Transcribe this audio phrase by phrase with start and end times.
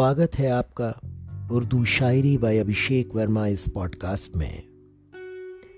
[0.00, 0.88] स्वागत है आपका
[1.52, 4.62] उर्दू शायरी बाय अभिषेक वर्मा इस पॉडकास्ट में।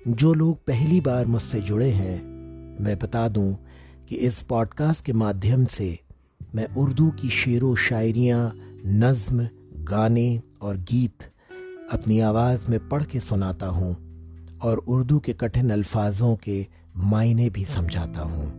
[0.09, 2.23] जो लोग पहली बार मुझसे जुड़े हैं,
[2.85, 3.57] मैं बता दूँ
[4.09, 5.99] कि इस पॉडकास्ट के माध्यम से
[6.55, 8.53] मैं उर्दू की शेर शायरियाँ,
[8.87, 11.23] नज़्म, गाने और गीत
[11.93, 13.97] अपनी आवाज़ में पढ़ के सुनाता हूँ
[14.63, 18.51] और उर्दू के कठिन अल्फाजों के मायने भी समझाता हूँ,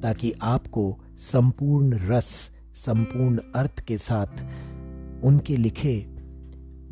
[0.00, 4.46] ताकि आपको संपूर्ण रस, संपूर्ण अर्थ के साथ
[5.24, 6.06] उनके लिखे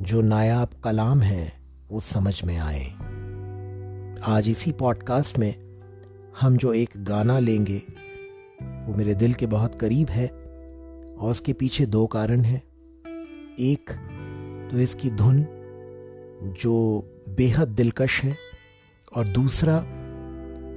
[0.01, 1.53] जो नायाब कलाम हैं,
[1.91, 2.85] वो समझ में आए।
[4.27, 5.55] आज इसी पॉडकास्ट में
[6.41, 7.83] हम जो एक गाना लेंगे,
[8.63, 12.63] वो मेरे दिल के बहुत करीब है और उसके पीछे दो कारण हैं।
[13.59, 13.91] एक
[14.71, 15.45] तो इसकी धुन
[16.61, 16.75] जो
[17.29, 18.37] बेहद दिलकश है
[19.17, 19.77] और दूसरा,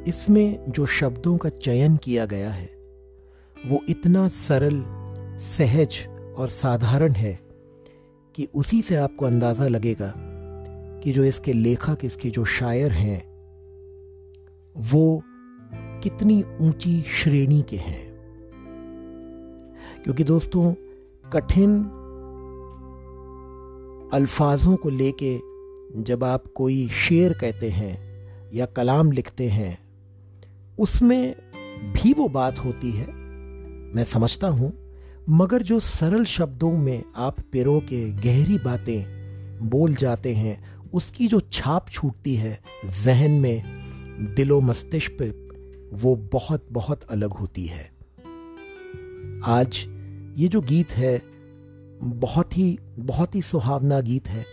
[0.08, 2.70] इसमें जो शब्दों का चयन किया गया है,
[3.67, 4.83] वो इतना सरल,
[5.39, 7.45] सहज और साधारण है
[8.36, 10.14] कि उसी से आपको अंदाज़ा लगेगा
[11.03, 13.25] कि जो इसके लेखक, इसके जो शायर हैं,
[14.77, 15.23] वो
[16.03, 18.16] कितनी ऊँची श्रेणी के हैं।
[20.03, 20.73] क्योंकि दोस्तों,
[21.30, 21.83] कठिन
[24.14, 25.39] अल्फाजों को लेके
[26.02, 28.05] जब आप कोई शेर कहते हैं
[28.53, 29.80] या कलाम लिखते हैं,
[30.80, 31.36] उसमें
[31.94, 33.08] भी वो बात होती है।
[33.95, 34.84] मैं समझता हूँ
[35.30, 39.06] मगर जो सरल शब्दों में आप पिरो के गहरी बातें
[39.70, 42.59] बोल जाते हैं, उसकी जो छाप छूटती है
[43.04, 43.64] जहन में,
[44.36, 45.30] दिलो मस्तिष्क पे,
[45.98, 47.92] वो बहुत बहुत अलग होती है।
[49.45, 49.86] आज
[50.38, 51.22] ये जो गीत है,
[52.04, 54.45] बहुत ही बहुत ही सुहावना गीत है।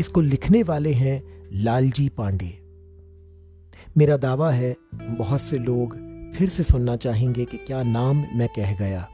[0.00, 2.60] इसको लिखने वाले हैं लालजी पांडे।
[3.96, 5.94] मेरा दावा है, बहुत से लोग
[6.34, 9.08] फिर से सुनना चाहेंगे कि क्या नाम मैं कह गया।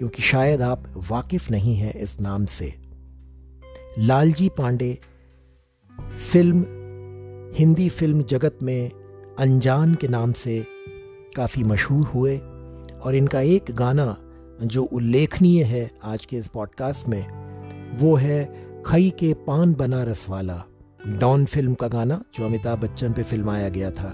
[0.00, 2.74] क्योंकि शायद आप वाकिफ नहीं हैं इस नाम से।
[3.98, 4.98] लालजी पांडे,
[6.32, 6.64] फ़िल्म,
[7.54, 8.90] हिंदी फ़िल्म जगत में
[9.38, 10.66] अनजान के नाम से
[11.36, 12.38] काफ़ी मशहूर हुए
[13.02, 14.16] और इनका एक गाना
[14.62, 17.26] जो उल्लेखनीय है आज के इस पॉडकास्ट में,
[17.96, 18.44] वो है
[18.86, 20.64] खई के पान बनारस वाला,
[21.06, 24.12] डॉन फ़िल्म का गाना जो अमिताभ बच्चन पे फिल्माया गया था।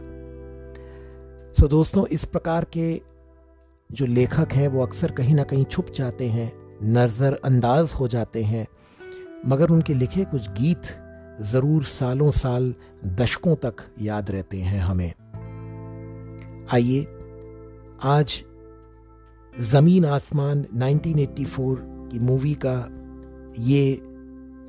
[1.60, 3.15] सो दोस्तों, इस प्रकार के
[3.92, 6.52] जो लेखक हैं, वो अक्सर कहीं ना कहीं छुप जाते हैं,
[6.82, 8.66] नज़रअंदाज हो जाते हैं।
[9.46, 10.82] मगर उनके लिखे कुछ गीत
[11.42, 12.74] ज़रूर सालों साल,
[13.06, 15.12] दशकों तक याद रहते हैं हमें।
[16.72, 17.06] आइए,
[18.02, 18.44] आज
[19.60, 21.76] ज़मीन आसमान 1984
[22.12, 22.88] की मूवी का
[23.58, 24.02] ये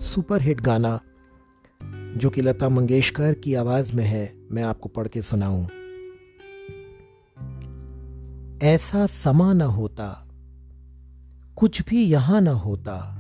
[0.06, 1.00] सुपरहिट गाना,
[2.18, 5.68] जो कि लता मंगेशकर की आवाज़ में है, मैं आपको पढ़ के सुनाऊं।
[8.64, 10.28] ऐसा समा न होता,
[11.56, 13.16] कुछ भी यहाँ न होता,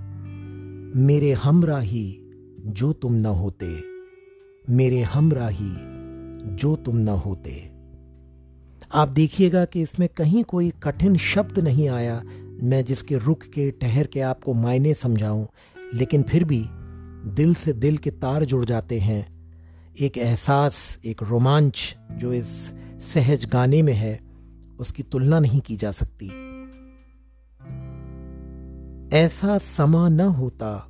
[0.95, 2.19] मेरे हमराही
[2.59, 3.83] जो तुम न होते,
[4.69, 5.71] मेरे हमराही
[6.55, 7.51] जो तुम न होते।
[8.93, 12.21] आप देखिएगा कि इसमें कहीं कोई कठिन शब्द नहीं आया,
[12.63, 15.45] मैं जिसके रुक के, ठहर के आपको मायने समझाऊं,
[15.93, 16.65] लेकिन फिर भी
[17.35, 19.25] दिल से दिल के तार जुड़ जाते हैं।
[20.01, 22.73] एक एहसास, एक रोमांच जो इस
[23.13, 24.26] सहज गाने में है
[24.79, 26.27] उसकी तुलना नहीं की जा सकती।
[29.15, 30.87] ऐसा समा न होता,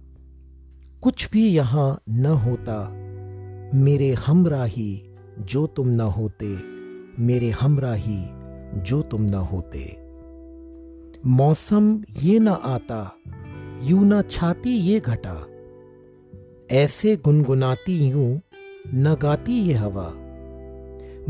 [1.03, 2.90] कुछ भी यहाँ न होता,
[3.78, 6.48] मेरे हमराही जो तुम न होते,
[7.24, 8.25] मेरे हमराही
[8.81, 9.86] जो तुम न होते।
[11.25, 13.12] मौसम ये न आता,
[13.84, 15.46] यू न छाती ये घटा,
[16.72, 18.42] ऐसे गुनगुनाती यूँ
[18.88, 20.14] न गाती ये हवा।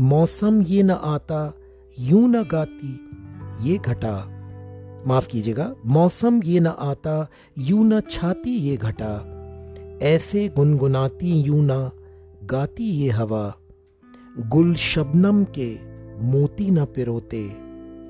[0.00, 1.57] मौसम ये न आता
[2.00, 3.10] यूँ न गाती,
[3.68, 4.34] ये घटा।
[5.06, 7.28] माफ़ कीजिएगा, मौसम ये न आता,
[7.58, 9.34] यूँ न छाती ये घटा।
[10.02, 11.90] ऐसे गुनगुनाती यूँ ना,
[12.44, 13.56] गाती ये हवा।
[14.38, 15.78] गुल शबनम के
[16.24, 17.50] मोती न पिरोते,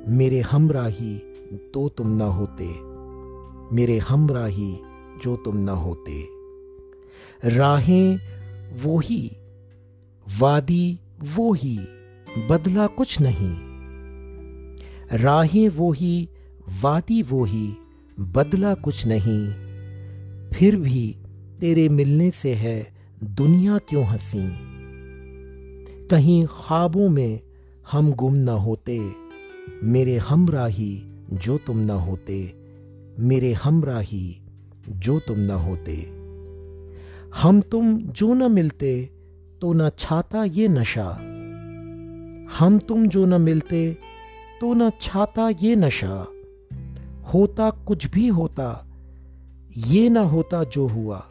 [0.08, 1.18] मेरे हमराही
[1.74, 2.68] तो तुम ना होते।
[3.76, 4.78] मेरे हमराही
[5.22, 6.28] जो तुम ना होते।
[7.44, 8.18] राहें
[8.82, 9.36] वो ही,
[10.38, 11.00] वादी
[11.34, 11.78] वो ही,
[12.50, 13.67] बदला कुछ नहीं।
[15.12, 16.28] राहें वो ही
[16.82, 17.74] वादी वो ही,
[18.20, 19.48] बदला कुछ नहीं।
[20.50, 21.16] फिर भी
[21.60, 22.94] तेरे मिलने से है
[23.24, 24.48] दुनिया क्यों हँसी?
[26.08, 27.40] कहीं ख्वाबों में
[27.92, 29.10] हम गुम न होते,
[29.84, 31.02] मेरे हमराही
[31.32, 32.54] जो तुम न होते,
[33.20, 34.40] मेरे हमराही
[34.88, 36.18] जो तुम न होते।
[37.36, 39.10] हम तुम जो न मिलते
[39.60, 41.08] तो न छाता ये नशा।
[42.58, 43.98] हम तुम जो न मिलते
[44.60, 46.26] तो न छाता, ये नशा
[47.34, 48.84] होता कुछ भी होता,
[49.76, 51.28] ये ना होता जो हुआ।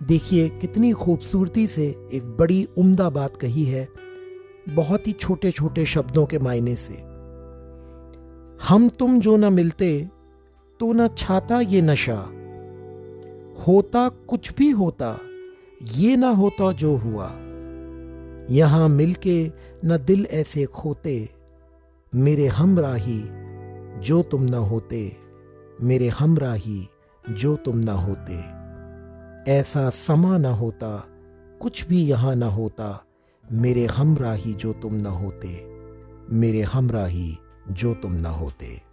[0.00, 3.86] देखिए, कितनी खूबसूरती से एक बड़ी उम्दा बात कही है,
[4.68, 6.94] बहुत ही छोटे छोटे शब्दों के मायने से।
[8.66, 10.08] हम तुम जो ना मिलते
[10.80, 12.16] तो ना छाता, ये नशा
[13.66, 15.18] होता कुछ भी होता,
[15.94, 17.26] ये ना होता जो हुआ।
[18.50, 19.52] यहाँ मिलके
[19.84, 21.39] न दिल ऐसे खोते।
[22.14, 23.22] मेरे हमराही
[24.00, 25.16] जो तुम न होते,
[25.82, 26.88] मेरे हमराही
[27.30, 28.38] जो तुम न होते।
[29.52, 31.04] ऐसा समा न होता,
[31.60, 33.04] कुछ भी यहाँ न होता,
[33.52, 35.48] मेरे हमराही जो तुम न होते,
[36.32, 37.38] मेरे हमराही
[37.70, 38.89] जो तुम न होते।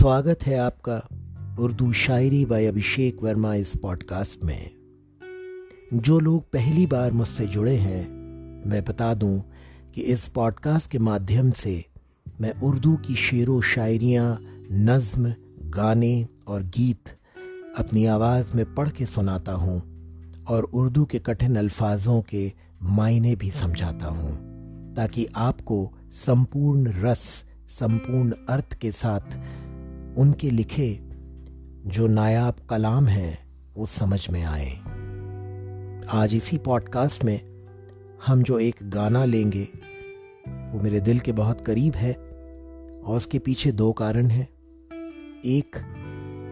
[0.00, 0.96] स्वागत है आपका
[1.60, 4.70] उर्दू शायरी बाय अभिषेक वर्मा इस पॉडकास्ट में।
[5.94, 8.08] जो लोग पहली बार मुझसे जुड़े हैं,
[8.70, 9.42] मैं बता दूँ
[9.94, 11.84] कि इस पॉडकास्ट के माध्यम से
[12.40, 14.38] मैं उर्दू की शेर शायरियाँ,
[14.72, 17.08] नज्म, गाने और गीत
[17.78, 19.82] अपनी आवाज़ में पढ़ के सुनाता हूँ
[20.48, 22.52] और उर्दू के कठिन अल्फाजों के
[22.82, 24.36] मायने भी समझाता हूँ,
[24.94, 29.38] ताकि आपको संपूर्ण रस, संपूर्ण अर्थ के साथ
[30.18, 30.98] उनके लिखे
[31.86, 33.38] जो नायाब कलाम हैं,
[33.74, 34.70] वो समझ में आए।
[36.12, 37.64] आज इसी पॉडकास्ट में
[38.26, 39.68] हम जो एक गाना लेंगे,
[40.48, 44.48] वो मेरे दिल के बहुत करीब है और उसके पीछे दो कारण हैं।
[45.44, 45.76] एक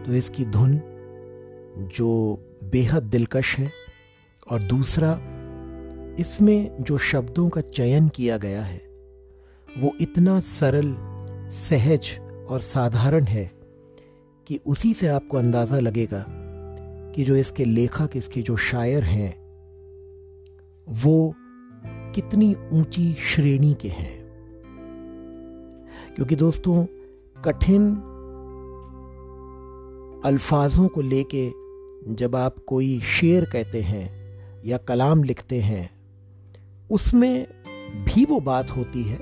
[0.05, 0.81] तो इसकी धुन
[1.95, 3.71] जो बेहद दिलकश है
[4.51, 5.19] और दूसरा,
[6.19, 8.81] इसमें जो शब्दों का चयन किया गया है,
[9.77, 10.95] वो इतना सरल,
[11.51, 13.51] सहज और साधारण है
[14.47, 16.25] कि उसी से आपको अंदाज़ा लगेगा
[17.15, 19.39] कि जो इसके लेखक, इसके जो शायर हैं,
[20.89, 21.35] वो
[22.15, 24.19] कितनी ऊँची श्रेणी के हैं।
[26.15, 26.85] क्योंकि दोस्तों,
[27.41, 27.95] कठिन
[30.25, 31.51] अल्फाजों को लेके
[32.13, 34.19] जब आप कोई शेर कहते हैं
[34.65, 35.91] या कलाम लिखते हैं,
[36.91, 37.47] उसमें
[38.05, 39.19] भी वो बात होती है।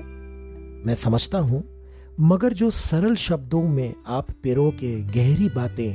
[0.86, 1.77] मैं समझता हूँ
[2.20, 5.94] मगर जो सरल शब्दों में आप पिरो के गहरी बातें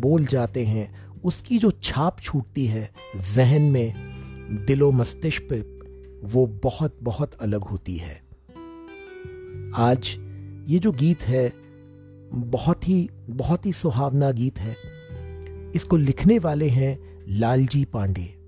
[0.00, 2.90] बोल जाते हैं, उसकी जो छाप छूटती है
[3.34, 3.94] जहन में,
[4.66, 5.60] दिलो मस्तिष्क पे,
[6.26, 8.22] वो बहुत बहुत अलग होती है।
[9.74, 10.16] आज
[10.68, 11.52] ये जो गीत है,
[12.34, 14.76] बहुत ही बहुत ही सुहावना गीत है।
[15.74, 18.38] इसको लिखने वाले हैं लालजी पांडे।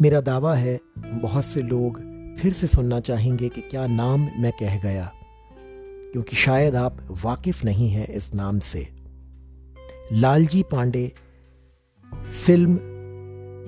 [0.00, 2.00] मेरा दावा है, बहुत से लोग
[2.38, 5.12] फिर से सुनना चाहेंगे कि क्या नाम मैं कह गया।
[6.16, 8.88] क्योंकि शायद आप वाकिफ नहीं हैं इस नाम से।
[10.12, 11.12] लालजी पांडे,
[12.46, 12.78] फ़िल्म,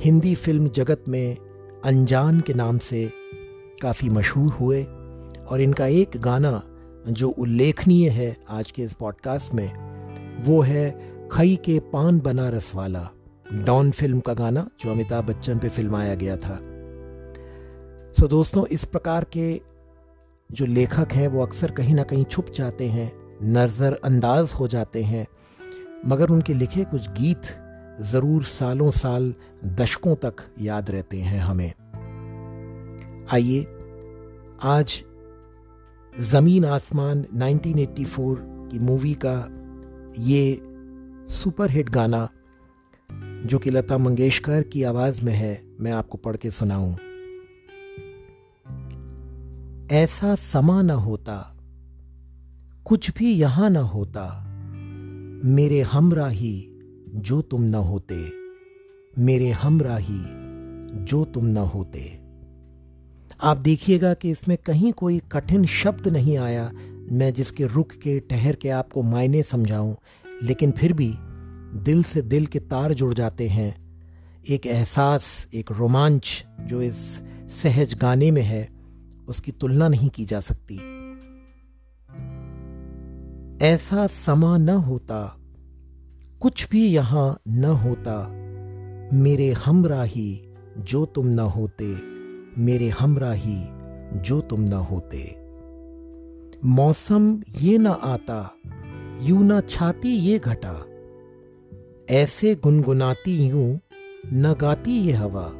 [0.00, 1.36] हिंदी फ़िल्म जगत में
[1.84, 3.12] अनजान के नाम से
[3.82, 4.82] काफ़ी मशहूर हुए
[5.48, 6.62] और इनका एक गाना
[7.08, 9.72] जो उल्लेखनीय है आज के इस पॉडकास्ट में,
[10.42, 10.90] वो है
[11.32, 13.10] खई के पान बनारस वाला,
[13.52, 16.58] डॉन फ़िल्म का गाना जो अमिताभ बच्चन पे फिल्माया गया था।
[18.20, 19.60] सो दोस्तों, इस प्रकार के
[20.52, 23.12] जो लेखक हैं, वो अक्सर कहीं ना कहीं छुप जाते हैं,
[23.42, 25.26] नज़रअंदाज हो जाते हैं।
[26.06, 27.42] मगर उनके लिखे कुछ गीत
[28.00, 31.72] ज़रूर सालों साल, दशकों तक याद रहते हैं हमें।
[33.32, 33.66] आइए,
[34.62, 35.04] आज
[36.20, 39.48] ज़मीन आसमान 1984 की मूवी का
[40.18, 40.62] ये
[41.32, 42.28] सुपर हिट गाना,
[43.46, 46.94] जो कि लता मंगेशकर की आवाज़ में है, मैं आपको पढ़ के सुनाऊं।
[49.92, 51.56] ऐसा समा न होता,
[52.84, 54.24] कुछ भी यहाँ न होता।
[55.44, 56.68] मेरे हमराही
[57.14, 58.16] जो तुम न होते,
[59.18, 60.20] मेरे हमराही
[61.04, 62.20] जो तुम न होते।
[63.42, 66.70] आप देखिएगा कि इसमें कहीं कोई कठिन शब्द नहीं आया,
[67.12, 69.94] मैं जिसके रुक के, ठहर के आपको मायने समझाऊं,
[70.42, 71.12] लेकिन फिर भी
[71.82, 73.76] दिल से दिल के तार जुड़ जाते हैं।
[74.48, 77.22] एक एहसास, एक रोमांच जो इस
[77.62, 78.77] सहज गाने में है
[79.28, 80.76] उसकी तुलना नहीं की जा सकती।
[83.64, 85.36] ऐसा समा न होता,
[86.40, 88.28] कुछ भी यहाँ न होता,
[89.12, 91.96] मेरे हमराही जो तुम न होते,
[92.62, 93.64] मेरे हमराही
[94.20, 95.36] जो तुम न होते।
[96.64, 98.54] मौसम ये न आता,
[99.22, 100.84] यू न छाती ये घटा।
[102.10, 103.80] ऐसे गुनगुनाती यूँ
[104.32, 105.52] न गाती ये हवा।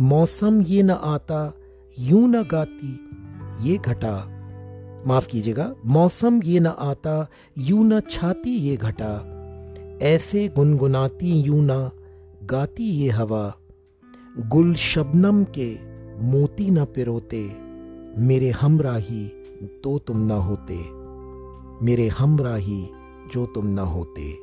[0.00, 1.54] मौसम ये न आता
[2.00, 3.10] यूँ न गाती,
[3.68, 4.36] ये घटा।
[5.06, 7.28] माफ़ कीजिएगा, मौसम ये न आता,
[7.58, 9.36] यूँ न छाती ये घटा।
[10.02, 11.90] ऐसे गुनगुनाती यूँ ना,
[12.44, 13.54] गाती ये हवा।
[14.38, 15.78] गुल शबनम के
[16.24, 17.50] मोती न पिरोते,
[18.18, 19.26] मेरे हमराही
[19.84, 20.78] तो तुम ना होते।
[21.86, 22.88] मेरे हमराही
[23.32, 24.38] जो तुम ना होते।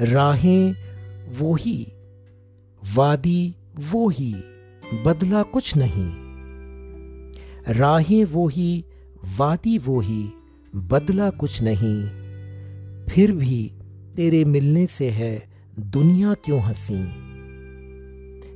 [0.00, 0.74] राहें
[1.38, 1.92] वो ही,
[2.96, 3.54] वादी
[3.92, 4.34] वो ही,
[5.04, 6.25] बदला कुछ नहीं।
[7.68, 8.84] राहें वो ही
[9.38, 10.28] वादी वो ही,
[10.76, 12.06] बदला कुछ नहीं।
[13.06, 13.72] फिर भी
[14.16, 17.04] तेरे मिलने से है दुनिया क्यों हँसी?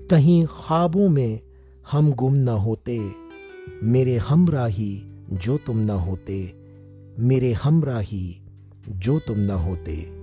[0.07, 1.41] कहीं ख्वाबों में
[1.91, 3.11] हम गुम न होते,
[3.85, 5.03] मेरे हमराही
[5.33, 6.55] जो तुम न होते,
[7.19, 8.41] मेरे हमराही
[8.89, 10.21] जो तुम न होते।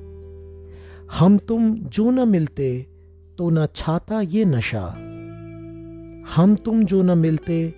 [1.17, 2.87] हम तुम जो न मिलते
[3.37, 4.87] तो न छाता ये नशा।
[6.35, 7.73] हम तुम जो न मिलते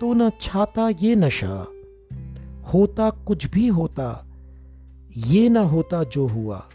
[0.00, 1.66] तो न छाता, ये नशा।
[2.72, 4.26] होता कुछ भी होता,
[5.16, 6.68] ये ना होता जो हुआ।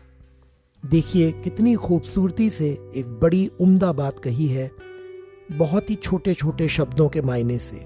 [0.84, 4.72] देखिए, कितनी खूबसूरती से एक बड़ी उम्दा बात कही है,
[5.52, 7.78] बहुत ही छोटे छोटे शब्दों के मायने से।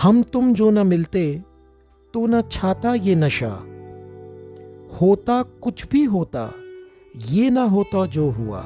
[0.00, 1.42] हम तुम जो न मिलते
[2.14, 3.50] तो न छाता, ये नशा।
[5.00, 6.52] होता कुछ भी होता,
[7.28, 8.62] ये ना होता जो हुआ।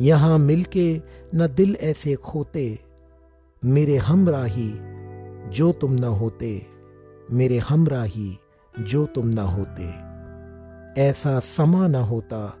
[0.00, 1.00] यहाँ मिलके
[1.34, 2.91] न दिल ऐसे खोते।
[3.64, 4.72] मेरे हमराही
[5.50, 6.66] जो तुम ना होते,
[7.32, 8.38] मेरे हमराही
[8.80, 9.84] जो तुम ना होते।
[11.02, 12.54] ऐसा समा ना होता,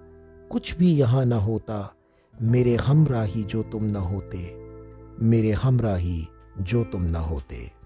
[0.50, 1.94] कुछ भी यहाँ ना होता,
[2.42, 4.38] मेरे हमराही जो तुम ना होते,
[5.22, 6.28] मेरे हमराही
[6.60, 7.81] जो तुम ना होते।